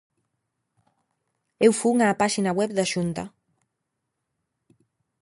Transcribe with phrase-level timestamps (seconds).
[1.65, 3.23] Eu fun á páxina web da Xunta.